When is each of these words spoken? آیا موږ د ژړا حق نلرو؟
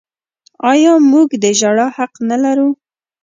آیا 0.71 0.93
موږ 1.11 1.29
د 1.43 1.45
ژړا 1.59 1.87
حق 1.97 2.13
نلرو؟ 2.29 2.69